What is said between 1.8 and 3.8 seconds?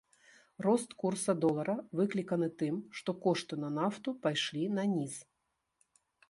выкліканы тым, што кошты на